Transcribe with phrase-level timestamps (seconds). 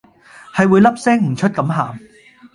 [0.55, 1.99] 係會粒聲唔出咁喊